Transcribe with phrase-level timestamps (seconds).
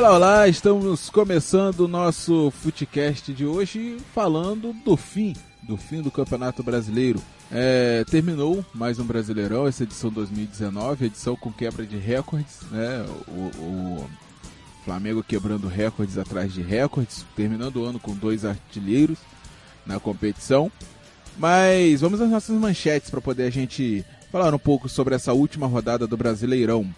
[0.00, 6.10] Olá, olá, estamos começando o nosso Futecast de hoje falando do fim, do fim do
[6.10, 7.20] Campeonato Brasileiro.
[7.52, 13.04] É, terminou mais um Brasileirão, essa edição 2019, edição com quebra de recordes, né?
[13.28, 14.10] O, o
[14.86, 19.18] Flamengo quebrando recordes atrás de recordes, terminando o ano com dois artilheiros
[19.84, 20.72] na competição.
[21.36, 25.66] Mas vamos às nossas manchetes para poder a gente falar um pouco sobre essa última
[25.66, 26.88] rodada do Brasileirão.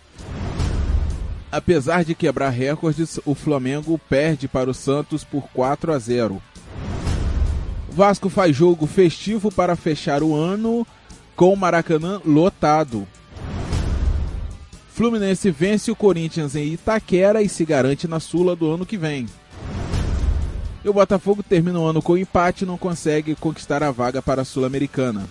[1.53, 6.43] Apesar de quebrar recordes, o Flamengo perde para o Santos por 4 a 0.
[7.91, 10.87] Vasco faz jogo festivo para fechar o ano
[11.37, 13.07] com o Maracanã lotado.
[14.95, 19.27] Fluminense vence o Corinthians em Itaquera e se garante na Sula do ano que vem.
[20.83, 24.41] E o Botafogo termina o ano com empate e não consegue conquistar a vaga para
[24.41, 25.29] a Sul-Americana.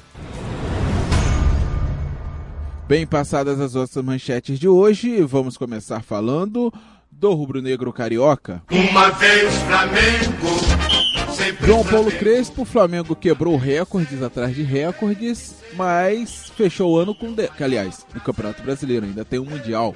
[2.92, 6.74] Bem passadas as outras manchetes de hoje, vamos começar falando
[7.10, 8.62] do rubro-negro carioca.
[8.70, 11.66] Uma vez Flamengo.
[11.66, 17.32] João Paulo Crespo, o Flamengo quebrou recordes atrás de recordes, mas fechou o ano com.
[17.32, 17.50] De...
[17.62, 19.96] Aliás, no Campeonato Brasileiro ainda tem um Mundial.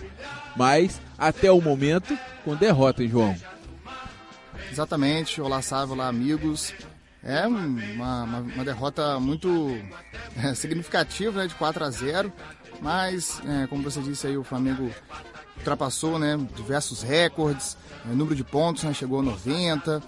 [0.55, 3.35] Mas, até o momento, com derrota, hein, João?
[4.71, 5.41] Exatamente.
[5.41, 6.73] Olá, Sávio, olá, amigos.
[7.21, 9.77] É uma, uma, uma derrota muito
[10.41, 12.31] é, significativa, né, de 4 a 0
[12.81, 14.89] mas, é, como você disse aí, o Flamengo
[15.57, 20.03] ultrapassou né, diversos recordes, é, número de pontos né, chegou a 90,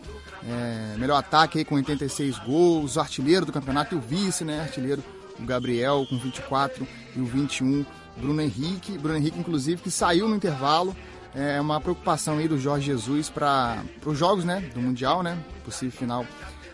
[0.48, 4.62] é, melhor ataque aí com 86 gols, o artilheiro do campeonato e o vice, né,
[4.62, 5.04] artilheiro
[5.40, 7.86] o Gabriel com 24 e o 21
[8.18, 10.96] Bruno Henrique, Bruno Henrique inclusive que saiu no intervalo,
[11.36, 15.92] é uma preocupação aí do Jorge Jesus para os jogos né, do Mundial, né, possível
[15.92, 16.26] final,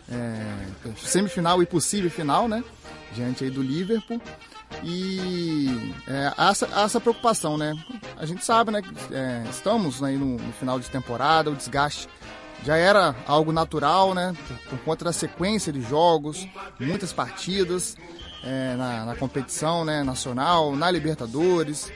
[0.09, 2.63] é, semifinal e possível final, né,
[3.13, 4.21] diante aí do Liverpool.
[4.83, 7.73] E é, essa, essa preocupação, né?
[8.17, 8.81] A gente sabe, né?
[9.11, 12.09] É, estamos aí no, no, final de temporada, o desgaste
[12.65, 14.33] já era algo natural, né?
[14.47, 16.47] Por, por conta da sequência de jogos,
[16.79, 17.95] muitas partidas
[18.43, 20.03] é, na, na, competição né?
[20.03, 21.91] nacional, na Libertadores.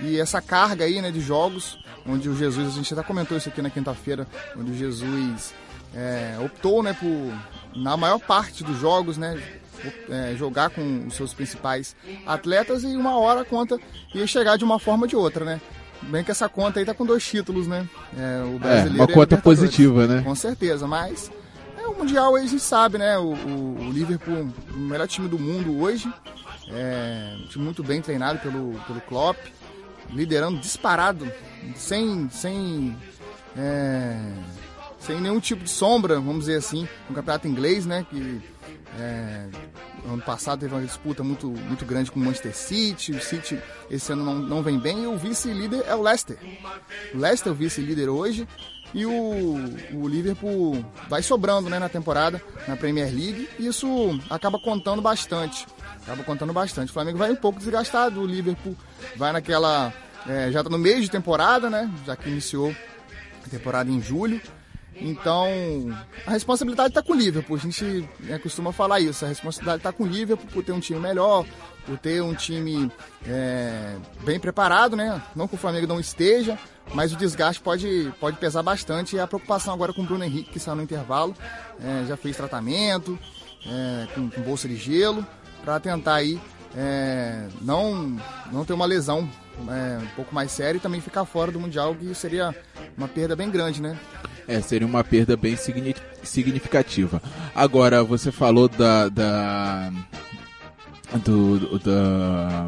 [0.00, 3.48] E essa carga aí, né, de jogos, onde o Jesus, a gente já comentou isso
[3.48, 5.54] aqui na quinta-feira, onde o Jesus
[5.94, 9.42] é, optou, né, por, na maior parte dos jogos, né,
[10.08, 11.94] é, jogar com os seus principais
[12.26, 13.78] atletas e uma hora a conta
[14.14, 15.60] ia chegar de uma forma ou de outra, né?
[16.02, 17.88] Bem que essa conta aí tá com dois títulos, né?
[18.16, 20.22] É, o brasileiro é, uma conta positiva, né?
[20.22, 21.30] Com certeza, mas
[21.78, 23.18] é, o Mundial aí a gente sabe, né?
[23.18, 26.12] O, o, o Liverpool, o melhor time do mundo hoje,
[26.68, 29.38] é, um time muito bem treinado pelo, pelo Klopp,
[30.10, 31.30] liderando disparado,
[31.74, 32.96] sem, sem,
[33.56, 34.18] é,
[35.06, 38.04] sem nenhum tipo de sombra, vamos dizer assim, no campeonato inglês, né?
[38.10, 38.42] Que
[38.98, 39.46] é,
[40.06, 43.12] ano passado teve uma disputa muito, muito grande com o Manchester City.
[43.12, 43.58] O City
[43.90, 46.36] esse ano não, não vem bem e o vice-líder é o Leicester.
[47.14, 48.48] O Leicester é o vice-líder hoje
[48.92, 49.12] e o,
[49.92, 53.86] o Liverpool vai sobrando né, na temporada na Premier League e isso
[54.28, 55.66] acaba contando bastante.
[56.02, 56.90] Acaba contando bastante.
[56.90, 58.76] O Flamengo vai um pouco desgastado, o Liverpool
[59.16, 59.92] vai naquela.
[60.26, 61.90] É, já está no meio de temporada, né?
[62.04, 62.74] Já que iniciou
[63.44, 64.40] a temporada em julho.
[65.00, 65.46] Então,
[66.26, 67.56] a responsabilidade está com o Liverpool.
[67.56, 69.24] A gente né, costuma falar isso.
[69.24, 71.44] A responsabilidade está com o Liverpool por ter um time melhor,
[71.84, 72.90] por ter um time
[73.26, 75.22] é, bem preparado, né?
[75.34, 76.58] Não que o Flamengo não esteja,
[76.94, 79.16] mas o desgaste pode, pode pesar bastante.
[79.16, 81.34] E a preocupação agora com o Bruno Henrique, que saiu no intervalo,
[81.82, 83.18] é, já fez tratamento
[83.66, 85.26] é, com, com, bolsa de gelo,
[85.64, 86.40] para tentar aí
[86.76, 88.16] é, não,
[88.52, 89.28] não ter uma lesão
[89.68, 92.54] é, um pouco mais séria e também ficar fora do Mundial, que seria
[92.96, 93.98] uma perda bem grande, né?
[94.48, 95.56] É, seria uma perda bem
[96.22, 97.20] significativa.
[97.54, 99.08] Agora, você falou da.
[99.08, 99.92] da
[101.24, 101.78] do.
[101.78, 102.66] da,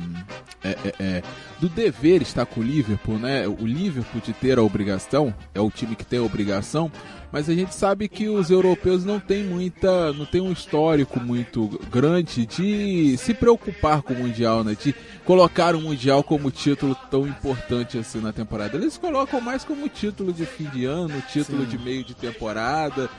[0.63, 1.23] é, é, é,
[1.61, 3.47] do dever estar com o Liverpool, né?
[3.47, 6.91] O Liverpool de ter a obrigação, é o time que tem a obrigação,
[7.31, 11.69] mas a gente sabe que os europeus não têm muita, não tem um histórico muito
[11.91, 14.77] grande de se preocupar com o mundial, né?
[14.81, 14.95] De
[15.25, 18.77] colocar o mundial como título tão importante assim na temporada.
[18.77, 21.69] Eles colocam mais como título de fim de ano, título Sim.
[21.69, 23.11] de meio de temporada,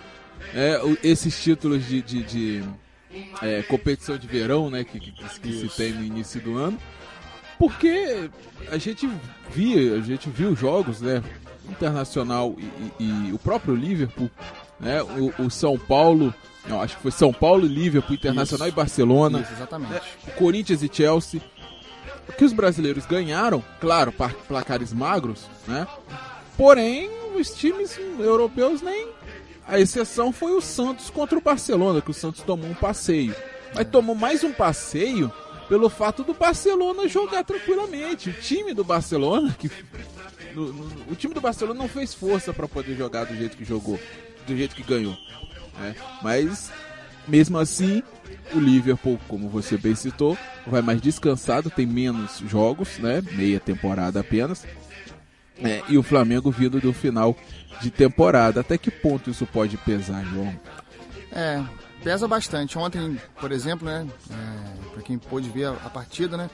[0.55, 2.63] é, esses títulos de, de, de
[3.41, 4.83] é, competição de verão, né?
[4.83, 6.79] Que, que, que se tem no início do ano.
[7.59, 8.29] Porque
[8.71, 9.07] a gente
[9.53, 11.21] via, a gente viu jogos, né?
[11.69, 14.29] Internacional e, e, e o próprio Liverpool,
[14.79, 15.01] né?
[15.01, 16.33] O, o São Paulo,
[16.67, 18.75] não, acho que foi São Paulo, Liverpool, Internacional Isso.
[18.75, 19.41] e Barcelona.
[19.41, 19.93] Isso, exatamente.
[19.93, 20.01] Né?
[20.27, 21.41] O Corinthians e Chelsea.
[22.37, 24.13] Que os brasileiros ganharam, claro,
[24.47, 25.87] placares magros, né?
[26.55, 29.07] Porém, os times europeus nem.
[29.67, 33.35] A exceção foi o Santos contra o Barcelona, que o Santos tomou um passeio.
[33.73, 35.31] Mas tomou mais um passeio
[35.69, 38.31] pelo fato do Barcelona jogar tranquilamente.
[38.31, 39.69] O time do Barcelona, que
[40.53, 43.65] no, no, o time do Barcelona não fez força para poder jogar do jeito que
[43.65, 43.99] jogou,
[44.45, 45.17] do jeito que ganhou.
[45.79, 45.95] Né?
[46.21, 46.71] Mas
[47.27, 48.01] mesmo assim,
[48.53, 53.21] o Liverpool, como você bem citou, vai mais descansado, tem menos jogos, né?
[53.33, 54.65] Meia temporada apenas.
[55.61, 57.35] É, e o Flamengo vindo do final
[57.81, 58.61] de temporada.
[58.61, 60.59] Até que ponto isso pode pesar, João?
[61.31, 61.63] É,
[62.03, 62.77] pesa bastante.
[62.77, 64.07] Ontem, por exemplo, né?
[64.31, 66.49] É, para quem pôde ver a, a partida, né?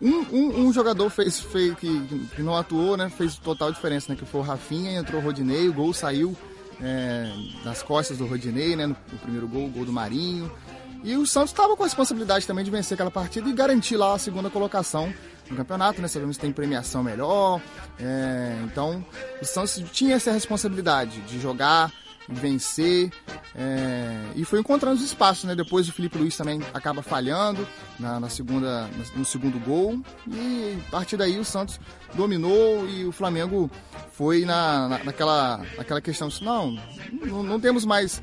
[0.00, 3.10] Um, um, um, jogador fez, fez que, que, não atuou, né?
[3.10, 4.18] Fez total diferença, né?
[4.18, 6.34] Que foi o Rafinha, entrou o Rodinei, o gol saiu
[6.82, 7.30] é,
[7.64, 8.86] nas costas do Rodinei, né?
[8.86, 10.50] No, no, primeiro gol, o gol do Marinho.
[11.02, 14.14] E o Santos estava com a responsabilidade também de vencer aquela partida e garantir lá
[14.14, 15.12] a segunda colocação
[15.50, 16.08] no campeonato, né?
[16.08, 17.60] Sabemos que tem premiação melhor.
[17.98, 19.04] É, então,
[19.40, 21.92] o Santos tinha essa responsabilidade de jogar,
[22.30, 23.10] vencer.
[23.54, 25.54] É, e foi encontrando os espaços, né?
[25.54, 27.66] Depois o Felipe Luiz também acaba falhando
[27.98, 30.00] na, na, segunda, no segundo gol.
[30.28, 31.80] E a partir daí o Santos
[32.14, 33.70] dominou e o Flamengo
[34.12, 36.76] foi na, na, naquela, naquela questão assim, não,
[37.26, 38.22] não, não temos mais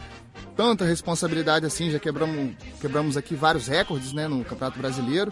[0.56, 5.32] tanta responsabilidade assim, já quebramos, quebramos aqui vários recordes né, no Campeonato Brasileiro.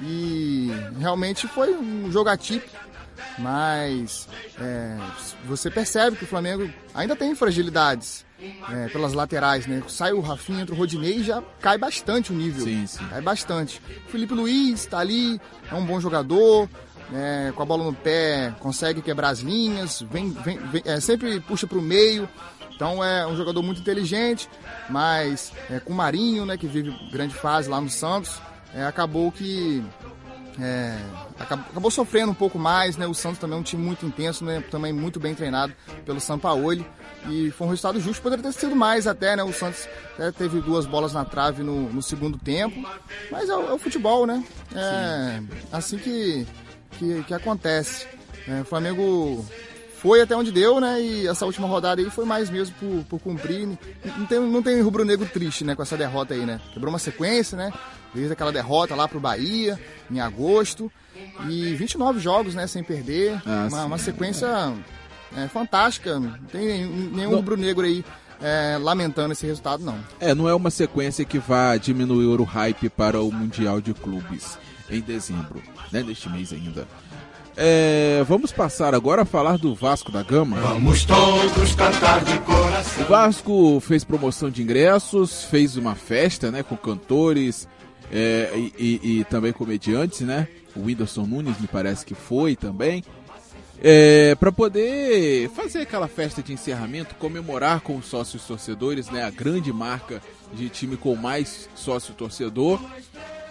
[0.00, 2.87] E realmente foi um jogo atípico
[3.38, 4.28] mas
[4.60, 4.96] é,
[5.44, 8.24] você percebe que o Flamengo ainda tem fragilidades
[8.70, 9.82] é, pelas laterais, né?
[9.88, 12.64] Sai o Rafinha, entra o Rodinei e já cai bastante o nível.
[12.64, 13.06] Sim, sim.
[13.08, 13.80] Cai bastante.
[14.06, 16.68] O Felipe Luiz está ali, é um bom jogador,
[17.12, 21.40] é, com a bola no pé, consegue quebrar as linhas, vem, vem, vem é, sempre
[21.40, 22.28] puxa para o meio.
[22.74, 24.48] Então é um jogador muito inteligente,
[24.88, 28.40] mas é, com o Marinho, né, que vive grande fase lá no Santos,
[28.72, 29.82] é, acabou que
[30.60, 30.98] é,
[31.38, 33.06] acabou, acabou, sofrendo um pouco mais, né?
[33.06, 34.62] O Santos também é um time muito intenso, né?
[34.70, 35.72] Também muito bem treinado
[36.04, 36.84] pelo Sampaoli.
[37.28, 39.42] E foi um resultado justo, poderia ter sido mais até, né?
[39.44, 42.84] O Santos até teve duas bolas na trave no, no segundo tempo.
[43.30, 44.42] Mas é, é, o futebol, né?
[44.74, 45.48] É Sim.
[45.72, 46.46] assim que,
[46.92, 48.06] que, que acontece.
[48.48, 49.44] É, o Flamengo
[50.00, 51.00] foi até onde deu, né?
[51.00, 53.66] E essa última rodada aí foi mais mesmo por, por cumprir.
[54.16, 55.74] Não tem, não tem rubro-negro triste, né?
[55.74, 56.60] Com essa derrota aí, né?
[56.72, 57.72] Quebrou uma sequência, né?
[58.14, 59.78] Desde aquela derrota lá pro Bahia,
[60.10, 60.90] em agosto.
[61.48, 62.66] E 29 jogos, né?
[62.66, 63.42] Sem perder.
[63.44, 64.46] Ah, uma, uma, sequência
[65.36, 66.18] é, fantástica.
[66.18, 68.04] Não tem nenhum rubro-negro aí
[68.40, 69.98] é, lamentando esse resultado, não.
[70.20, 74.58] É, não é uma sequência que vá diminuir o hype para o Mundial de Clubes
[74.88, 75.60] em dezembro,
[75.92, 76.02] né?
[76.02, 76.86] Neste mês ainda.
[77.60, 80.60] É, vamos passar agora a falar do Vasco da Gama.
[80.60, 83.02] Vamos todos cantar de coração.
[83.02, 87.66] O Vasco fez promoção de ingressos, fez uma festa, né, com cantores
[88.12, 90.46] é, e, e, e, também comediantes, né?
[90.76, 93.02] O Whindersson Nunes me parece que foi também.
[93.82, 99.24] É, para poder fazer aquela festa de encerramento, comemorar com os sócios torcedores, né?
[99.24, 100.22] A grande marca
[100.52, 102.80] de time com mais sócio torcedor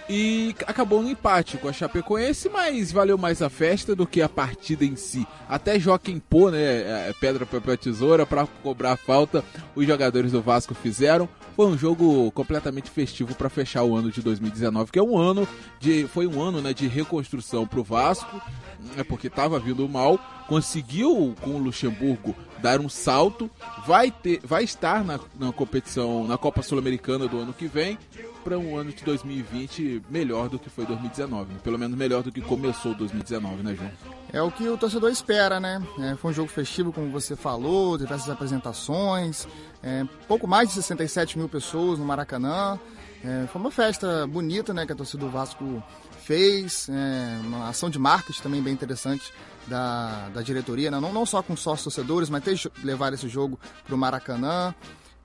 [0.09, 4.29] e acabou no empate com a Chapecoense, mas valeu mais a festa do que a
[4.29, 5.27] partida em si.
[5.49, 9.43] Até Joaquim Pô, né, é, pedra, papel, tesoura, para cobrar a falta,
[9.75, 11.27] os jogadores do Vasco fizeram.
[11.55, 15.47] Foi um jogo completamente festivo para fechar o ano de 2019, que é um ano
[15.79, 18.41] de foi um ano, né, de reconstrução para o Vasco,
[18.95, 23.49] é porque estava vindo mal, conseguiu com o Luxemburgo dar um salto,
[23.85, 27.97] vai ter, vai estar na, na competição, na Copa Sul-Americana do ano que vem
[28.47, 31.53] para um ano de 2020 melhor do que foi 2019.
[31.53, 31.59] Né?
[31.61, 33.91] Pelo menos melhor do que começou 2019, né, João?
[34.31, 35.83] É o que o torcedor espera, né?
[35.99, 39.45] É, foi um jogo festivo, como você falou, diversas apresentações,
[39.83, 42.79] é, pouco mais de 67 mil pessoas no Maracanã.
[43.21, 45.83] É, foi uma festa bonita, né, que a torcida do Vasco
[46.23, 49.33] fez, é, uma ação de marketing também bem interessante
[49.67, 50.99] da, da diretoria, né?
[51.01, 54.73] não, não só com sócios torcedores, mas ter levar esse jogo para o Maracanã.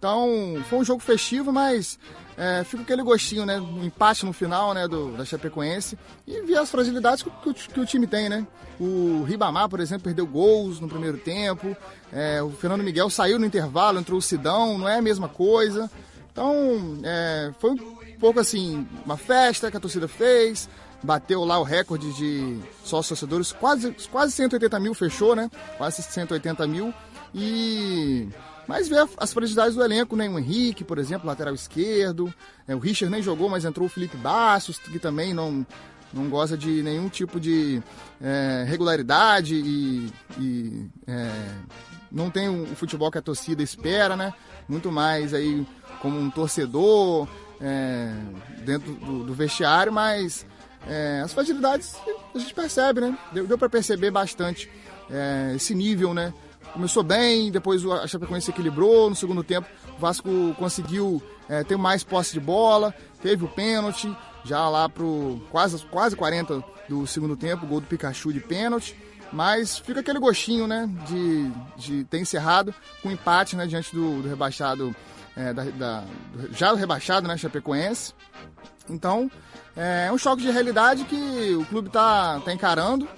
[0.03, 1.97] Então, foi um jogo festivo, mas
[2.37, 3.61] é, fica aquele gostinho, né?
[3.61, 4.89] Um empate no final, né?
[4.89, 5.97] Do, da Chapecoense.
[6.27, 8.45] E ver as fragilidades que, que, que, o time tem, né?
[8.81, 11.77] O Ribamar, por exemplo, perdeu gols no primeiro tempo.
[12.13, 15.89] É, o Fernando Miguel saiu no intervalo, entrou o Sidão, não é a mesma coisa.
[16.33, 20.69] Então, é, foi um pouco assim, uma festa que a torcida fez.
[21.01, 25.49] Bateu lá o recorde de sócios torcedores, quase, quase 180 mil fechou, né?
[25.79, 26.93] Quase 180 mil.
[27.33, 28.29] E
[28.73, 30.27] mas vê as fragilidades do elenco, né?
[30.31, 32.33] O Henrique, por exemplo, lateral esquerdo.
[32.67, 35.67] É, o Richard nem jogou, mas entrou o Felipe Bastos, que também não,
[36.11, 37.83] não goza de nenhum tipo de
[38.19, 41.31] é, regularidade e, e é,
[42.11, 44.33] não tem o futebol que a torcida espera, né?
[44.67, 45.67] Muito mais aí
[46.01, 47.29] como um torcedor
[47.61, 48.11] é,
[48.65, 50.47] dentro do, do, vestiário, mas
[50.89, 51.95] é, as fragilidades
[52.35, 53.19] a gente percebe, né?
[53.35, 54.67] Deu, deu para perceber bastante
[55.11, 56.33] é, esse nível, né?
[56.73, 62.03] Começou bem, depois a Chapecoense equilibrou, no segundo tempo o Vasco conseguiu é, ter mais
[62.03, 64.15] posse de bola, teve o pênalti,
[64.45, 68.97] já lá pro quase, quase 40 do segundo tempo, gol do Pikachu de pênalti.
[69.33, 74.29] Mas fica aquele gostinho, né, de, de ter encerrado com empate, né, diante do, do
[74.29, 74.95] rebaixado,
[75.35, 76.05] é, da, da,
[76.51, 78.13] já rebaixado, né, Chapecoense.
[78.91, 79.31] Então,
[79.75, 83.09] é um choque de realidade que o clube está tá encarando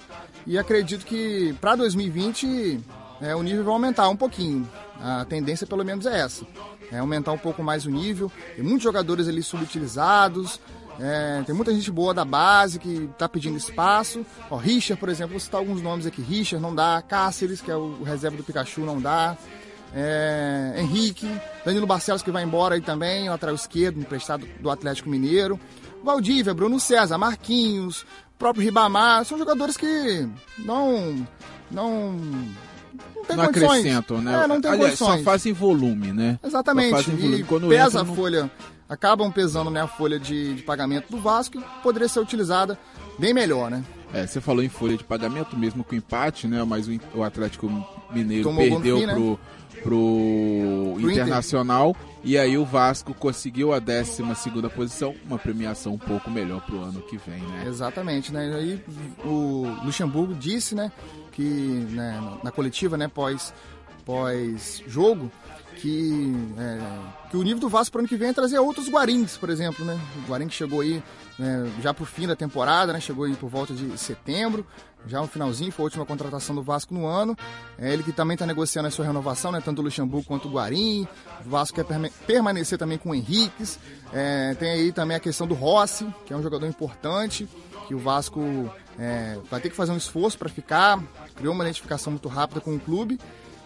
[0.47, 2.79] e acredito que para 2020
[3.21, 4.69] é, o nível vai aumentar um pouquinho.
[4.99, 6.45] A tendência, pelo menos, é essa:
[6.91, 8.31] é aumentar um pouco mais o nível.
[8.55, 10.59] Tem muitos jogadores ali subutilizados.
[10.97, 14.25] É, tem muita gente boa da base que está pedindo espaço.
[14.49, 16.21] Ó, Richard, por exemplo, vou citar alguns nomes aqui.
[16.21, 17.01] Richard não dá.
[17.01, 19.37] Cáceres, que é o reserva do Pikachu, não dá.
[19.93, 21.29] É, Henrique,
[21.63, 25.59] Danilo Barcelos que vai embora aí também, lateral esquerdo, emprestado do Atlético Mineiro.
[26.03, 28.05] Valdívia, Bruno César, Marquinhos,
[28.37, 30.27] próprio Ribamar, são jogadores que
[30.59, 31.25] não
[31.71, 32.74] não não
[33.25, 33.79] tem não condições.
[33.79, 34.43] acrescentam, né?
[34.43, 35.17] É, não tem Aliás, condições.
[35.19, 36.39] só fazem volume, né?
[36.43, 37.09] Exatamente.
[37.11, 37.39] Volume.
[37.39, 38.49] E Quando pesa a folha,
[38.87, 42.77] acabam pesando né, a folha de, de pagamento do Vasco, que poderia ser utilizada
[43.19, 43.83] bem melhor, né?
[44.13, 46.63] É, você falou em folha de pagamento, mesmo com empate, né?
[46.63, 47.69] Mas o, o Atlético
[48.11, 49.13] Mineiro Tomou perdeu fim, né?
[49.13, 49.39] pro,
[49.83, 51.89] pro, pro Internacional.
[51.89, 52.15] Inter.
[52.23, 56.81] E aí o Vasco conseguiu a 12 segunda posição, uma premiação um pouco melhor pro
[56.81, 57.65] ano que vem, né?
[57.67, 58.49] Exatamente, né?
[58.49, 58.83] E aí
[59.23, 60.91] o Luxemburgo disse, né,
[61.31, 63.53] que né, na coletiva, né, pós
[64.05, 65.31] pós jogo,
[65.75, 68.89] que, é, que o nível do Vasco para o ano que vem é trazer outros
[68.89, 69.99] Guarins, por exemplo, né?
[70.17, 71.03] O Guarim que chegou aí
[71.39, 72.99] é, já para o fim da temporada, né?
[72.99, 74.65] Chegou aí por volta de setembro,
[75.07, 77.37] já no finalzinho, foi a última contratação do Vasco no ano.
[77.77, 79.61] É ele que também está negociando a sua renovação, né?
[79.63, 81.07] Tanto o Luxemburgo quanto o Guarim.
[81.45, 81.85] O Vasco quer
[82.25, 83.79] permanecer também com o Henriques.
[84.11, 87.47] É, tem aí também a questão do Rossi, que é um jogador importante,
[87.87, 88.41] que o Vasco
[88.97, 91.01] é, vai ter que fazer um esforço para ficar.
[91.35, 93.19] Criou uma identificação muito rápida com o clube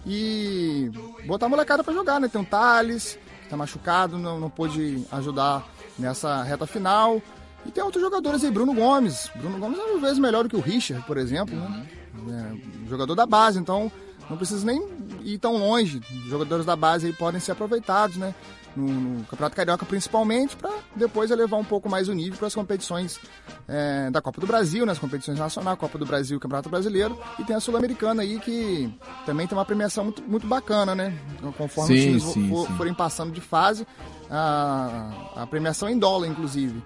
[0.06, 0.92] e
[1.26, 2.28] botar a molecada para jogar, né?
[2.28, 7.22] Tem um Thales, que tá machucado, não, não pôde ajudar nessa reta final.
[7.66, 9.30] E tem outros jogadores aí, Bruno Gomes.
[9.36, 11.88] Bruno Gomes é uma vez melhor do que o Richard, por exemplo, né?
[12.30, 13.92] É, jogador da base, então
[14.30, 14.82] não precisa nem
[15.24, 16.02] ir tão longe.
[16.12, 18.34] Os jogadores da base aí podem ser aproveitados, né?
[18.76, 22.56] No, no Campeonato Carioca principalmente, para depois elevar um pouco mais o nível para as
[22.56, 23.20] competições
[23.68, 27.20] é, da Copa do Brasil, nas né, competições nacionais, Copa do Brasil e Campeonato Brasileiro,
[27.38, 28.92] e tem a Sul-Americana aí que
[29.26, 31.18] também tem uma premiação muito, muito bacana, né?
[31.58, 32.78] Conforme sim, os times sim, for, sim.
[32.78, 33.86] forem passando de fase,
[34.30, 36.82] a, a premiação é em dólar, inclusive.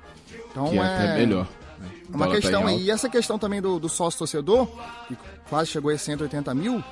[0.51, 1.47] Então que é, é até melhor.
[1.79, 1.89] Né?
[2.09, 4.67] Uma tá questão aí, e essa questão também do, do sócio torcedor,
[5.07, 5.17] que
[5.49, 6.83] quase chegou a 180 mil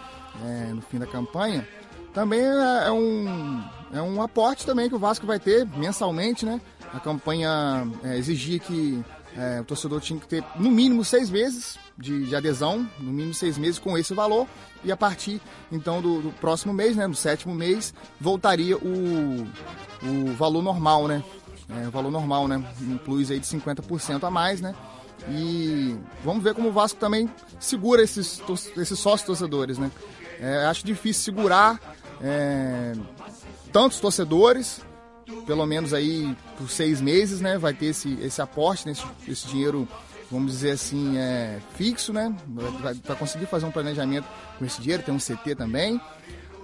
[0.44, 1.68] é, no fim da campanha,
[2.14, 6.60] também é, é um, é um aporte também que o Vasco vai ter mensalmente, né?
[6.94, 9.04] A campanha é, exigia que
[9.38, 13.34] é, o torcedor tinha que ter no mínimo seis meses de, de, adesão, no mínimo
[13.34, 14.48] seis meses com esse valor,
[14.84, 19.48] e a partir então do, do próximo mês, né, no sétimo mês, voltaria o,
[20.04, 21.24] o valor normal, né?
[21.70, 22.64] É, o valor normal, né?
[22.82, 24.76] Um plus aí de 50% a mais, né?
[25.30, 27.30] E vamos ver como o Vasco também
[27.60, 28.42] segura esses,
[28.76, 29.92] esses sócios torcedores, né?
[30.40, 31.80] É, acho difícil segurar
[32.22, 32.94] é,
[33.72, 34.82] tantos torcedores,
[35.46, 37.58] pelo menos aí por seis meses, né?
[37.58, 39.88] Vai ter esse, esse aporte, né, esse, esse dinheiro,
[40.30, 42.36] vamos dizer assim, é, fixo, né?
[42.48, 46.00] Vai conseguir fazer um planejamento com esse dinheiro, tem um CT também,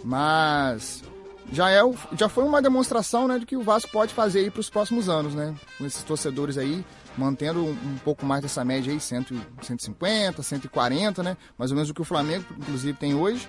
[0.03, 1.03] mas
[1.51, 1.81] já, é,
[2.17, 5.07] já foi uma demonstração né, de que o Vasco pode fazer aí para os próximos
[5.07, 5.55] anos, né?
[5.77, 6.83] Com esses torcedores aí,
[7.17, 9.25] mantendo um, um, pouco mais dessa média aí, 100,
[9.61, 11.37] 150, 140, né?
[11.57, 13.47] Mais ou menos o que o Flamengo, inclusive, tem hoje.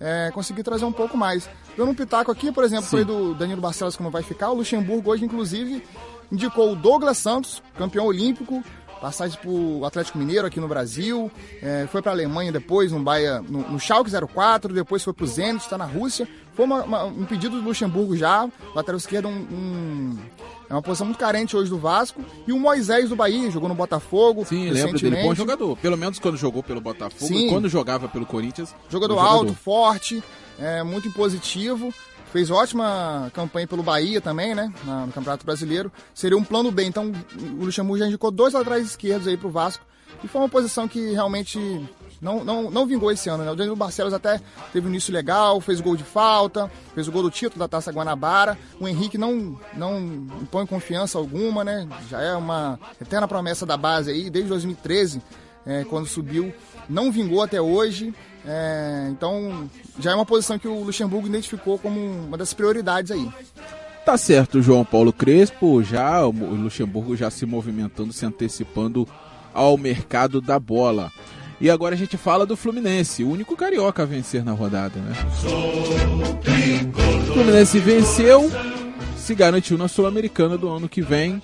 [0.00, 1.48] É, conseguir trazer um pouco mais.
[1.76, 2.90] Dando um pitaco aqui, por exemplo, Sim.
[2.90, 4.50] foi do Danilo Barcelos como vai ficar.
[4.50, 5.82] O Luxemburgo hoje, inclusive,
[6.30, 8.62] indicou o Douglas Santos, campeão olímpico,
[8.98, 11.30] passagem para o Atlético Mineiro aqui no Brasil,
[11.62, 15.24] é, foi para a Alemanha depois, no, Baia, no, no Schalke 04, depois foi para
[15.24, 16.28] o Zenit, está na Rússia.
[16.54, 20.18] Foi uma, uma, um pedido do Luxemburgo já, lateral esquerdo um, um,
[20.68, 22.22] é uma posição muito carente hoje do Vasco.
[22.46, 24.44] E o Moisés do Bahia, jogou no Botafogo.
[24.44, 25.76] Sim, lembro dele, bom jogador.
[25.78, 27.46] Pelo menos quando jogou pelo Botafogo Sim.
[27.46, 28.74] e quando jogava pelo Corinthians.
[28.90, 29.32] Jogador, jogador.
[29.34, 30.22] alto, forte,
[30.58, 31.92] é, muito impositivo
[32.32, 34.72] fez ótima campanha pelo Bahia também, né?
[34.84, 35.90] No Campeonato Brasileiro.
[36.14, 36.84] Seria um plano B.
[36.84, 37.12] Então
[37.60, 39.84] o Luxemburgo já indicou dois laterais esquerdos aí pro Vasco.
[40.22, 41.58] E foi uma posição que realmente
[42.20, 43.50] não, não, não vingou esse ano, né?
[43.50, 44.40] O Danilo Barcelos até
[44.72, 47.92] teve um início legal, fez gol de falta, fez o gol do título da Taça
[47.92, 48.58] Guanabara.
[48.80, 50.00] O Henrique não, não
[50.42, 51.88] impõe confiança alguma, né?
[52.10, 55.22] Já é uma eterna promessa da base aí, desde 2013,
[55.64, 56.52] é, quando subiu.
[56.88, 58.12] Não vingou até hoje.
[58.44, 59.70] É, então,
[60.00, 63.30] já é uma posição que o Luxemburgo identificou como uma das prioridades aí.
[64.04, 69.06] Tá certo, João Paulo Crespo, já o Luxemburgo já se movimentando, se antecipando
[69.52, 71.12] ao mercado da bola.
[71.60, 75.12] E agora a gente fala do Fluminense, o único carioca a vencer na rodada, né?
[77.28, 78.48] O Fluminense venceu,
[79.16, 81.42] se garantiu na Sul-Americana do ano que vem.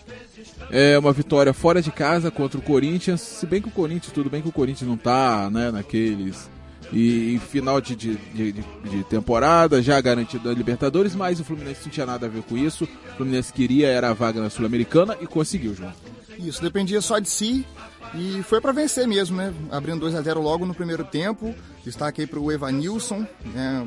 [0.71, 3.21] É uma vitória fora de casa contra o Corinthians.
[3.21, 6.49] Se bem que o Corinthians, tudo bem que o Corinthians não tá, né, naqueles
[6.93, 11.91] E final de, de, de, de, temporada, já garantido a Libertadores, mas o Fluminense não
[11.91, 12.85] tinha nada a ver com isso.
[12.85, 15.93] O Fluminense queria era a vaga na Sul-Americana e conseguiu, João.
[16.39, 17.67] Isso, dependia só de si
[18.15, 19.53] e foi para vencer mesmo, né?
[19.71, 21.55] Abrindo 2 a 0 logo no primeiro tempo.
[21.85, 23.87] Destaque aí para o Evanilson, né?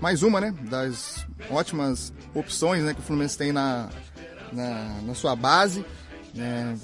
[0.00, 0.54] mais uma, né?
[0.68, 2.94] Das ótimas opções né?
[2.94, 3.88] que o Fluminense tem na,
[4.52, 5.84] na, na sua base.
[6.38, 6.74] É,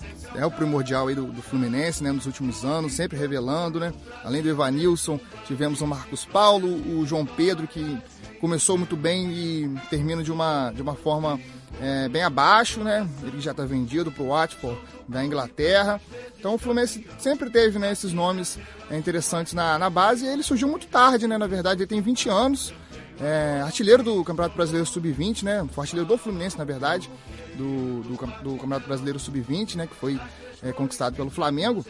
[0.40, 3.92] é, o primordial aí do, do, Fluminense, né, nos últimos anos, sempre revelando, né?
[4.25, 6.68] Além do Evanilson, tivemos o Marcos Paulo,
[6.99, 7.99] o João Pedro, que
[8.42, 11.38] começou muito bem e termina de uma, de uma forma
[11.80, 13.08] é, bem abaixo, né?
[13.22, 16.00] Ele já está vendido para o Watford da Inglaterra.
[16.37, 18.58] Então o Fluminense sempre teve né, esses nomes
[18.90, 21.38] é, interessantes na, na base e ele surgiu muito tarde, né?
[21.38, 22.75] Na verdade, ele tem 20 anos.
[23.20, 25.64] É, artilheiro do Campeonato Brasileiro Sub-20, né?
[25.70, 27.08] Foi artilheiro do Fluminense, na verdade,
[27.56, 29.87] do, do, do Campeonato Brasileiro Sub-20, né?
[29.87, 30.20] Que foi
[30.62, 31.85] é, conquistado pelo Flamengo.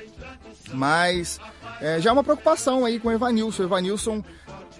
[0.72, 1.38] Mas
[1.80, 3.62] é, já é uma preocupação aí com o Evanilson.
[3.62, 4.24] O Evanilson,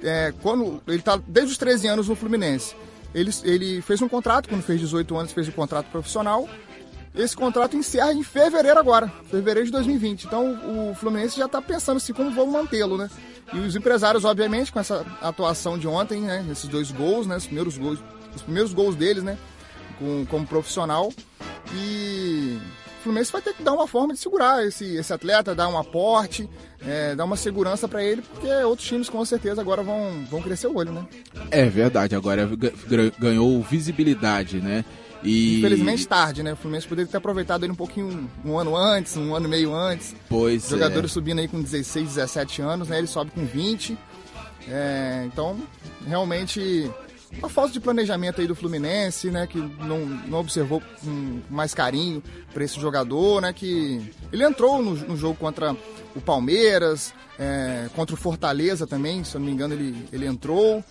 [0.03, 2.75] é, quando ele está desde os 13 anos no Fluminense,
[3.15, 6.49] ele, ele fez um contrato, quando fez 18 anos, fez um contrato profissional.
[7.15, 10.25] Esse contrato encerra em fevereiro agora, fevereiro de 2020.
[10.25, 13.11] Então o Fluminense já está pensando assim como vamos mantê-lo, né?
[13.53, 16.47] E os empresários, obviamente, com essa atuação de ontem, né?
[16.51, 17.37] Esses dois gols, né?
[17.37, 17.99] Os primeiros gols,
[18.35, 19.37] os primeiros gols deles, né?
[19.99, 21.13] Com, como profissional.
[21.75, 22.59] E
[23.03, 26.49] Fluminense vai ter que dar uma forma de segurar esse, esse atleta, dar um aporte,
[26.81, 30.69] é, dar uma segurança para ele, porque outros times com certeza agora vão, vão crescer
[30.69, 31.07] o olho, né?
[31.51, 32.49] É verdade, agora
[33.19, 34.85] ganhou visibilidade, né?
[35.23, 35.59] E...
[35.59, 36.53] Infelizmente tarde, né?
[36.53, 39.75] O Fluminense poderia ter aproveitado ele um pouquinho um ano antes, um ano e meio
[39.75, 40.15] antes.
[40.29, 41.15] Pois Jogadores é.
[41.15, 42.99] subindo aí com 16, 17 anos, né?
[42.99, 43.97] Ele sobe com 20.
[44.69, 45.61] É, então,
[46.07, 46.91] realmente
[47.39, 52.23] uma falta de planejamento aí do Fluminense, né, que não, não observou com mais carinho
[52.53, 54.01] para esse jogador, né, que
[54.33, 55.77] ele entrou no, no jogo contra
[56.15, 60.85] o Palmeiras, é, contra o Fortaleza também, se eu não me engano ele, ele entrou,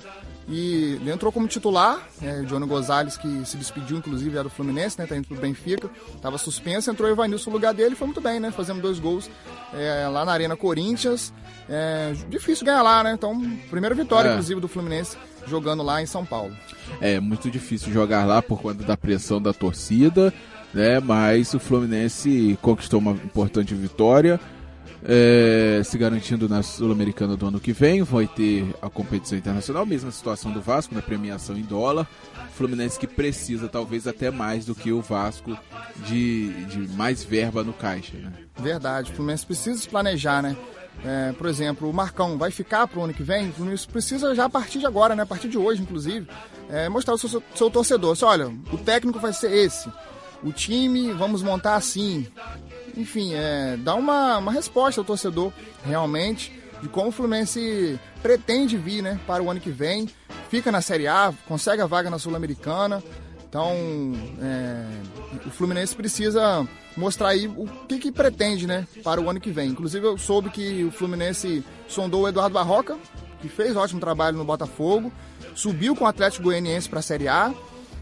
[0.48, 5.00] e ele entrou como titular, é, Johnny Gonzalez, que se despediu, inclusive, era do Fluminense,
[5.00, 5.06] né?
[5.06, 5.90] Tá indo pro Benfica,
[6.22, 8.52] tava suspenso, entrou o Evanilson no lugar dele, foi muito bem, né?
[8.52, 9.30] Fazendo dois gols
[9.74, 11.32] é, lá na Arena Corinthians.
[11.70, 13.14] É, difícil ganhar lá, né?
[13.14, 13.40] Então,
[13.70, 14.32] primeira vitória, é.
[14.32, 15.16] inclusive, do Fluminense
[15.48, 16.56] jogando lá em São Paulo.
[17.00, 20.34] É muito difícil jogar lá por conta da pressão da torcida,
[20.74, 21.00] né?
[21.00, 24.40] Mas o Fluminense conquistou uma importante vitória
[25.04, 28.04] é, se garantindo na Sul-Americana do ano que vem.
[28.04, 32.08] Vai ter a competição internacional, mesma situação do Vasco, na premiação em dólar.
[32.56, 35.58] Fluminense que precisa, talvez até mais do que o Vasco,
[36.06, 38.18] de, de mais verba no caixa.
[38.18, 38.32] Né?
[38.60, 40.56] Verdade, o Fluminense precisa se planejar, né?
[41.04, 44.36] É, por exemplo, o Marcão vai ficar para o ano que vem, o Fluminense precisa
[44.36, 45.24] já a partir de agora, né?
[45.24, 46.28] A partir de hoje, inclusive,
[46.70, 48.12] é, mostrar ao seu, seu, torcedor.
[48.12, 49.90] Assim, olha, o técnico vai ser esse.
[50.44, 52.28] O time, vamos montar assim
[52.96, 55.52] enfim, é, dá uma, uma resposta ao torcedor
[55.84, 56.52] realmente
[56.82, 60.10] de como o Fluminense pretende vir né, para o ano que vem.
[60.50, 63.04] Fica na Série A, consegue a vaga na Sul-Americana.
[63.48, 63.72] Então,
[64.42, 64.86] é,
[65.46, 69.70] o Fluminense precisa mostrar aí o que, que pretende né, para o ano que vem.
[69.70, 72.98] Inclusive, eu soube que o Fluminense sondou o Eduardo Barroca,
[73.42, 75.12] que fez ótimo trabalho no Botafogo,
[75.56, 77.54] subiu com o Atlético Goianiense para a Série A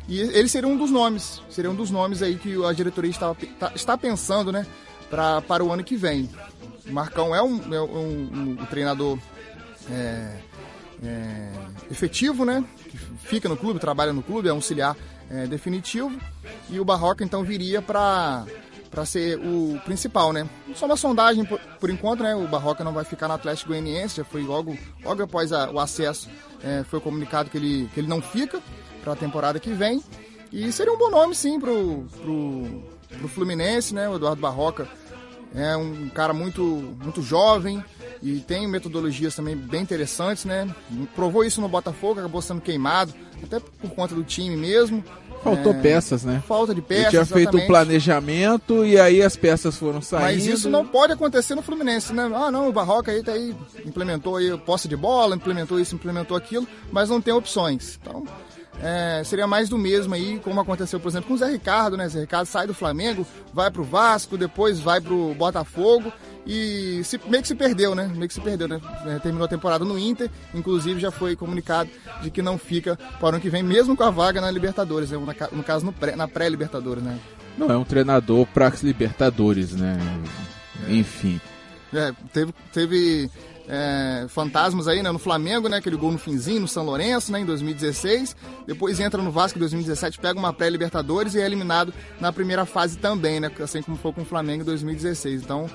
[0.07, 3.35] e ele seria um dos nomes, seria um dos nomes aí que a diretoria está,
[3.59, 4.65] tá, está pensando, né,
[5.07, 6.29] pra, para o ano que vem.
[6.87, 9.19] O Marcão é um, é um, um, treinador
[9.91, 10.39] é,
[11.03, 11.51] é,
[11.91, 14.97] efetivo, né, que fica no clube, trabalha no clube, é um auxiliar
[15.29, 16.19] é, definitivo,
[16.71, 18.45] e o Barroca então viria para
[18.89, 20.47] para ser o principal, né?
[20.75, 22.35] Só uma sondagem por, por, enquanto, né?
[22.35, 25.79] O Barroca não vai ficar no Atlético Goianiense, já foi logo, logo após a, o
[25.79, 26.29] acesso,
[26.63, 28.61] é, foi comunicado que ele, que ele não fica
[29.03, 30.03] para a temporada que vem.
[30.51, 32.83] E seria um bom nome, sim, pro, pro,
[33.19, 34.09] pro Fluminense, né?
[34.09, 34.87] O Eduardo Barroca
[35.53, 37.83] é um cara muito, muito jovem
[38.21, 40.73] e tem metodologias também bem interessantes, né?
[41.15, 45.03] Provou isso no Botafogo, acabou sendo queimado, até por conta do time mesmo.
[45.43, 46.43] Faltou é, peças, né?
[46.47, 47.03] Falta de peças.
[47.03, 50.25] Ele tinha feito um planejamento e aí as peças foram saindo.
[50.25, 52.29] Mas isso não pode acontecer no Fluminense, né?
[52.35, 56.35] Ah, não, o Barroca aí tá aí, implementou aí posse de bola, implementou isso, implementou
[56.35, 57.97] aquilo, mas não tem opções.
[58.01, 58.25] Então,
[58.81, 62.07] é, seria mais do mesmo aí, como aconteceu, por exemplo, com o Zé Ricardo, né?
[62.07, 66.11] Zé Ricardo sai do Flamengo, vai pro Vasco, depois vai pro Botafogo
[66.45, 68.11] e se, meio que se perdeu, né?
[68.13, 68.79] Meio que se perdeu, né?
[69.05, 71.89] É, terminou a temporada no Inter, inclusive já foi comunicado
[72.21, 75.11] de que não fica para o ano que vem, mesmo com a vaga na Libertadores,
[75.11, 75.17] né?
[75.51, 77.19] no caso no pré, na pré-Libertadores, né?
[77.57, 79.97] Não é um treinador para Libertadores, né?
[80.87, 80.93] É.
[80.93, 81.41] Enfim.
[81.93, 83.29] É, teve, teve
[83.67, 87.39] é, fantasmas aí, né, no Flamengo, né, aquele gol no finzinho, no São Lourenço, né,
[87.39, 88.35] em 2016.
[88.65, 92.97] Depois entra no Vasco em 2017, pega uma pré-Libertadores e é eliminado na primeira fase
[92.97, 95.43] também, né, assim como foi com o Flamengo em 2016.
[95.43, 95.69] Então,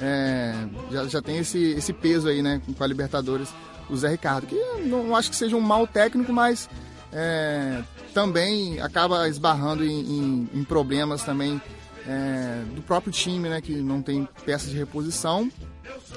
[0.00, 0.54] é,
[0.90, 3.48] já, já tem esse, esse peso aí, né, com a Libertadores,
[3.88, 6.68] o Zé Ricardo, que não, acho que seja um mau técnico, mas
[7.12, 7.82] é,
[8.14, 11.60] também acaba esbarrando em, em, em problemas também
[12.06, 15.50] é, do próprio time, né, que não tem peça de reposição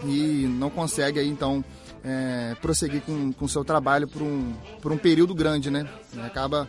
[0.05, 1.63] e não consegue aí então
[2.03, 5.87] é, prosseguir com o seu trabalho por um, por um período grande, né?
[6.21, 6.67] Acaba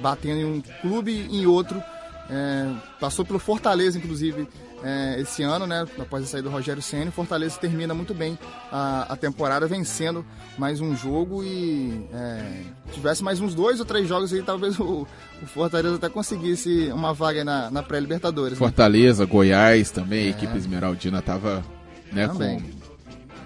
[0.00, 1.82] batendo em um clube e em outro.
[2.28, 4.48] É, passou pelo Fortaleza, inclusive,
[4.82, 5.86] é, esse ano, né?
[5.98, 8.38] Após a saída do Rogério Senna, Fortaleza termina muito bem
[8.70, 10.24] a, a temporada, vencendo
[10.58, 12.62] mais um jogo e é,
[12.92, 15.06] tivesse mais uns dois ou três jogos aí, talvez o,
[15.42, 18.52] o Fortaleza até conseguisse uma vaga na, na pré-Libertadores.
[18.52, 18.58] Né?
[18.58, 19.30] Fortaleza, né?
[19.30, 20.56] Goiás também, a equipe é.
[20.56, 21.64] Esmeraldina estava
[22.12, 22.60] né, com,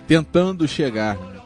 [0.06, 1.39] tentando chegar.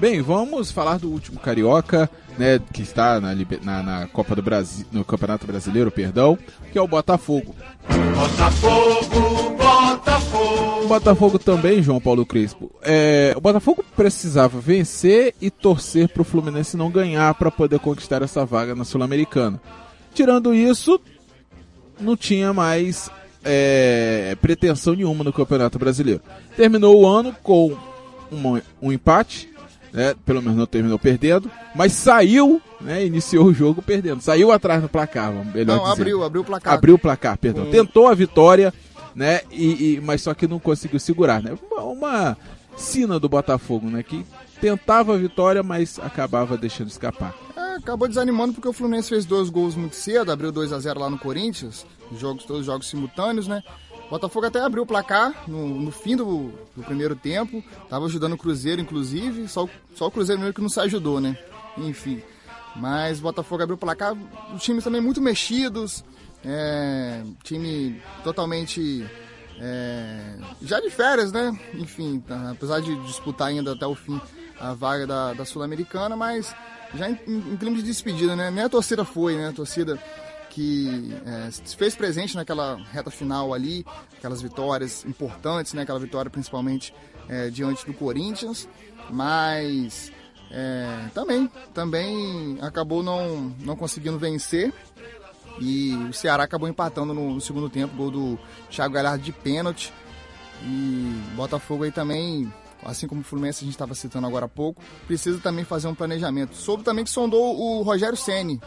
[0.00, 2.08] Bem, vamos falar do último carioca,
[2.38, 6.38] né, que está na, na, na, Copa do Brasil, no Campeonato Brasileiro, perdão,
[6.72, 7.54] que é o Botafogo.
[8.16, 10.84] Botafogo, Botafogo.
[10.84, 12.72] O Botafogo também, João Paulo Crespo.
[12.82, 18.22] É, o Botafogo precisava vencer e torcer para o Fluminense não ganhar para poder conquistar
[18.22, 19.60] essa vaga na Sul-Americana.
[20.14, 20.98] Tirando isso,
[22.00, 23.10] não tinha mais
[23.44, 26.22] é, pretensão nenhuma no Campeonato Brasileiro.
[26.56, 27.76] Terminou o ano com
[28.32, 29.49] um, um empate
[29.92, 30.14] né?
[30.24, 33.04] Pelo menos não terminou perdendo, mas saiu, né?
[33.04, 34.20] Iniciou o jogo perdendo.
[34.20, 36.74] Saiu atrás no placar, melhor não, abriu, abriu o placar.
[36.74, 37.64] Abriu o placar, perdão.
[37.64, 37.70] Hum.
[37.70, 38.72] Tentou a vitória,
[39.14, 39.40] né?
[39.50, 41.56] E, e, mas só que não conseguiu segurar, né?
[41.70, 42.38] Uma, uma
[42.76, 44.02] sina do Botafogo, né?
[44.02, 44.24] Que
[44.60, 47.34] tentava a vitória, mas acabava deixando escapar.
[47.56, 51.00] É, acabou desanimando porque o Fluminense fez dois gols muito cedo, abriu 2 a 0
[51.00, 53.62] lá no Corinthians, jogos todos jogos simultâneos, né?
[54.10, 57.62] Botafogo até abriu o placar no, no fim do, do, primeiro tempo.
[57.88, 59.46] Tava ajudando o Cruzeiro, inclusive.
[59.46, 61.38] Só, só o Cruzeiro mesmo que não se ajudou, né?
[61.78, 62.20] Enfim.
[62.74, 64.16] Mas o Botafogo abriu o placar.
[64.52, 66.04] Os times também muito mexidos.
[66.44, 69.08] É, time totalmente.
[69.60, 71.56] É, já de férias, né?
[71.74, 74.20] Enfim, tá, apesar de disputar ainda até o fim
[74.58, 76.54] a vaga da, da Sul-Americana, mas
[76.94, 78.50] já em, em, em clima de despedida, né?
[78.50, 79.48] Nem a torcida foi, né?
[79.48, 79.98] A torcida
[80.50, 83.86] que é, se fez presente naquela reta final ali,
[84.18, 85.82] aquelas vitórias importantes, né?
[85.82, 86.92] Aquela vitória principalmente
[87.28, 88.68] é, diante do Corinthians,
[89.08, 90.12] mas
[90.50, 94.72] é, também, também acabou não, não conseguindo vencer
[95.60, 99.92] e o Ceará acabou empatando no, no segundo tempo, gol do Thiago Galhardo de pênalti
[100.62, 102.52] e Botafogo aí também
[102.84, 105.94] assim como o Fluminense a gente estava citando agora há pouco, precisa também fazer um
[105.94, 106.56] planejamento.
[106.56, 108.60] Soube também que sondou o Rogério Ceni.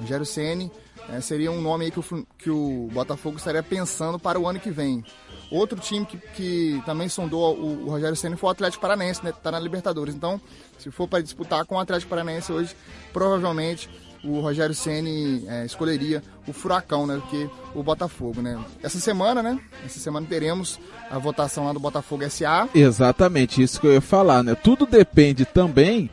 [0.00, 0.70] Rogério Ceni
[1.08, 4.60] é, seria um nome aí que o, que o Botafogo estaria pensando para o ano
[4.60, 5.04] que vem.
[5.50, 9.32] Outro time que, que também sondou o, o Rogério Senna foi o Atlético Paranaense, né?
[9.32, 10.14] Tá na Libertadores.
[10.14, 10.40] Então,
[10.78, 12.76] se for para disputar com o Atlético Paranaense hoje,
[13.12, 13.90] provavelmente
[14.22, 17.20] o Rogério Ceni é, escolheria o Furacão, né?
[17.20, 18.62] Porque o Botafogo, né?
[18.82, 19.58] Essa semana, né?
[19.84, 20.78] Essa semana teremos
[21.10, 22.68] a votação lá do Botafogo SA.
[22.72, 24.54] Exatamente, isso que eu ia falar, né?
[24.54, 26.08] Tudo depende também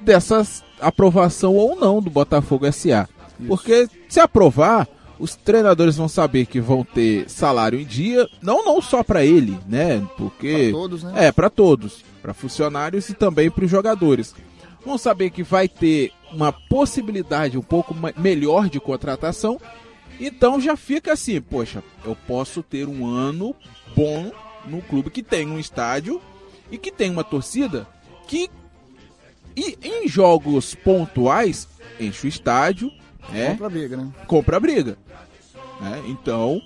[0.00, 0.46] dessa
[0.80, 3.08] aprovação ou não do Botafogo SA.
[3.38, 3.48] Isso.
[3.48, 8.80] Porque se aprovar, os treinadores vão saber que vão ter salário em dia, não não
[8.80, 10.06] só para ele, né?
[10.16, 11.12] Porque pra todos, né?
[11.26, 14.34] é para todos, para funcionários e também para os jogadores.
[14.84, 19.60] Vão saber que vai ter uma possibilidade um pouco melhor de contratação.
[20.20, 23.54] Então já fica assim, poxa, eu posso ter um ano
[23.94, 24.30] bom
[24.66, 26.20] no clube que tem um estádio
[26.70, 27.86] e que tem uma torcida
[28.26, 28.50] que
[29.56, 31.66] e em jogos pontuais
[31.98, 32.92] enche o estádio,
[33.32, 34.12] é, compra briga, né?
[34.26, 34.98] Compra briga.
[35.80, 36.02] Né?
[36.06, 36.62] Então,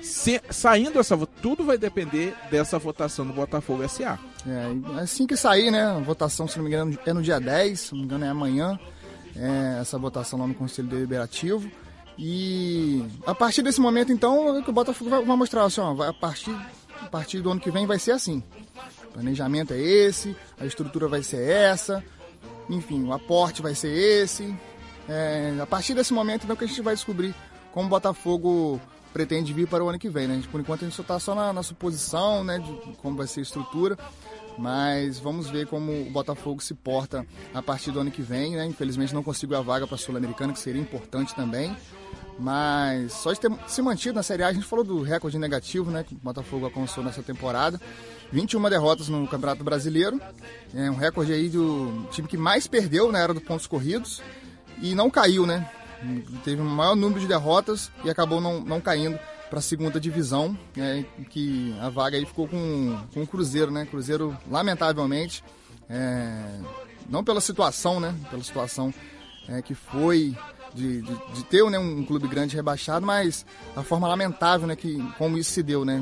[0.00, 4.18] se, saindo essa tudo vai depender dessa votação do Botafogo SA.
[4.46, 5.84] É, assim que sair, né?
[5.84, 8.28] A votação, se não me engano, é no dia 10, se não me engano, é
[8.28, 8.78] amanhã.
[9.34, 11.70] É, essa votação lá no Conselho Deliberativo.
[12.18, 16.12] E a partir desse momento, então, o Botafogo vai, vai mostrar assim, ó, vai, a,
[16.12, 16.56] partir,
[17.02, 18.42] a partir do ano que vem vai ser assim.
[19.04, 22.02] O planejamento é esse, a estrutura vai ser essa,
[22.70, 24.54] enfim, o aporte vai ser esse,
[25.08, 27.34] é, a partir desse momento, então, que a gente vai descobrir
[27.72, 28.80] como o Botafogo
[29.12, 30.42] pretende vir para o ano que vem, né?
[30.50, 33.40] Por enquanto a gente só está só na, na, suposição, né, de como vai ser
[33.40, 33.98] a estrutura,
[34.58, 38.66] mas vamos ver como o Botafogo se porta a partir do ano que vem, né?
[38.66, 41.74] Infelizmente não consigo a vaga para a Sul-Americana, que seria importante também,
[42.38, 45.90] mas só de ter se mantido na Série A, a gente falou do recorde negativo,
[45.90, 47.80] né, que o Botafogo alcançou nessa temporada,
[48.32, 50.20] 21 derrotas no Campeonato Brasileiro,
[50.74, 54.22] é um recorde aí do time que mais perdeu na era dos pontos corridos,
[54.80, 55.68] e não caiu, né?
[56.44, 60.58] Teve o maior número de derrotas e acabou não, não caindo para a segunda divisão,
[60.76, 63.86] né, que a vaga aí ficou com, com o Cruzeiro, né?
[63.86, 65.42] Cruzeiro, lamentavelmente,
[65.88, 66.58] é,
[67.08, 68.14] não pela situação, né?
[68.28, 68.92] Pela situação
[69.48, 70.36] é, que foi
[70.74, 74.98] de, de, de ter né, um clube grande rebaixado, mas a forma lamentável, né, que
[75.16, 76.00] como isso se deu, né,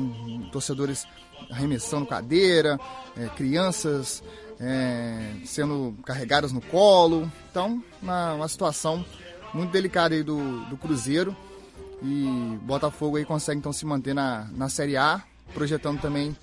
[0.51, 1.07] torcedores
[1.49, 2.79] arremessando cadeira,
[3.15, 4.23] é, crianças
[4.59, 9.05] é, sendo carregadas no colo, então uma, uma situação
[9.53, 11.35] muito delicada aí do, do Cruzeiro
[12.01, 15.21] e Botafogo aí consegue então se manter na, na Série A,
[15.53, 16.35] projetando também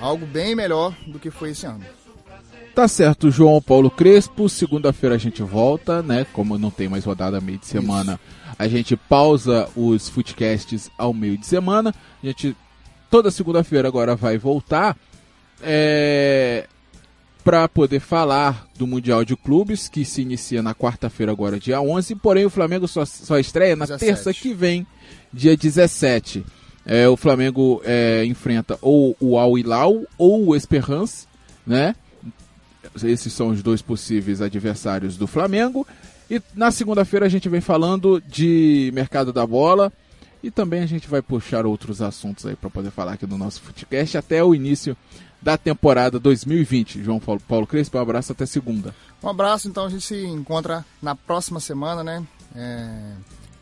[0.00, 1.84] algo bem melhor do que foi esse ano.
[2.74, 4.48] Tá certo, João Paulo Crespo.
[4.48, 6.24] Segunda-feira a gente volta, né?
[6.32, 8.54] Como não tem mais rodada meio de semana, Isso.
[8.56, 11.92] a gente pausa os footcasts ao meio de semana.
[12.22, 12.56] A gente
[13.10, 14.96] toda segunda-feira agora vai voltar
[15.60, 16.68] é,
[17.48, 22.14] para poder falar do Mundial de Clubes, que se inicia na quarta-feira, agora dia 11.
[22.16, 24.04] Porém, o Flamengo só, só estreia na 17.
[24.04, 24.86] terça que vem,
[25.32, 26.44] dia 17.
[26.84, 31.26] É, o Flamengo é, enfrenta ou o Al Hilal ou o Esperance,
[31.66, 31.96] né?
[33.02, 35.86] Esses são os dois possíveis adversários do Flamengo.
[36.30, 39.90] E na segunda-feira a gente vem falando de mercado da bola
[40.42, 43.62] e também a gente vai puxar outros assuntos aí para poder falar aqui no nosso
[43.62, 44.94] Footcast até o início
[45.40, 47.02] da temporada 2020.
[47.02, 48.94] João Paulo, Paulo Crespo, um abraço até segunda.
[49.22, 52.26] Um abraço, então a gente se encontra na próxima semana, né?
[52.54, 53.12] É,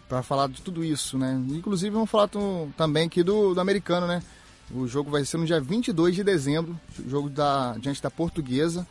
[0.08, 1.40] para falar de tudo isso, né?
[1.50, 2.28] Inclusive vamos falar
[2.76, 4.22] também aqui do, do americano, né?
[4.70, 8.86] O jogo vai ser no dia 22 de dezembro, jogo da, diante da Portuguesa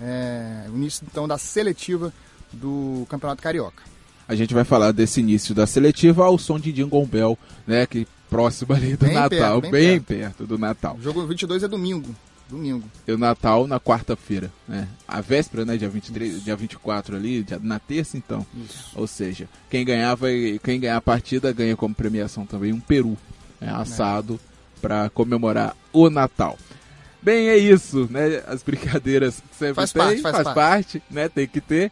[0.00, 2.12] é, início então da seletiva
[2.52, 3.82] do Campeonato Carioca.
[4.30, 8.06] A gente vai falar desse início da seletiva ao som de Jingle Bell, né, que
[8.28, 10.36] próximo ali do bem Natal, perto, bem, bem perto.
[10.36, 10.46] perto.
[10.46, 10.96] do Natal.
[10.96, 12.14] O jogo 22 é domingo.
[12.48, 12.84] Domingo.
[13.08, 14.86] E o Natal na quarta-feira, né?
[15.08, 15.76] A véspera, né?
[15.76, 18.46] Dia 23, dia 24 ali, dia, na terça então.
[18.64, 18.92] Isso.
[18.94, 23.18] Ou seja, quem ganhar vai, quem ganhar a partida ganha como premiação também um peru
[23.60, 24.80] né, assado é.
[24.80, 26.56] para comemorar o Natal.
[27.20, 28.44] Bem, é isso, né?
[28.46, 30.54] As brincadeiras sempre faz tem, parte, faz, faz parte.
[30.54, 31.28] parte, né?
[31.28, 31.90] Tem que ter.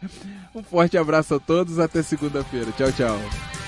[0.53, 2.71] Um forte abraço a todos, até segunda-feira.
[2.71, 3.58] Tchau, tchau.